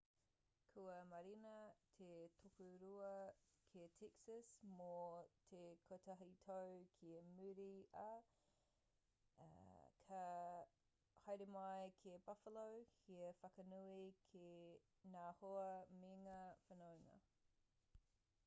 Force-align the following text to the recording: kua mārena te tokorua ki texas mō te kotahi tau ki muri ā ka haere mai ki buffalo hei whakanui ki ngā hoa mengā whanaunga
kua 0.75 0.93
mārena 1.07 1.49
te 1.97 2.05
tokorua 2.43 3.09
ki 3.73 3.83
texas 4.03 4.47
mō 4.79 4.87
te 5.51 5.59
kotahi 5.91 6.29
tau 6.47 6.79
ki 6.95 7.11
muri 7.27 7.67
ā 8.05 8.07
ka 10.09 10.23
haere 11.27 11.49
mai 11.59 11.93
ki 12.01 12.15
buffalo 12.29 12.65
hei 13.05 13.21
whakanui 13.45 14.11
ki 14.31 14.45
ngā 15.15 15.29
hoa 15.45 15.69
mengā 16.03 16.41
whanaunga 16.67 17.23